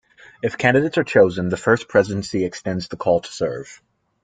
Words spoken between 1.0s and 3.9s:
chosen, the First Presidency extends the call to serve.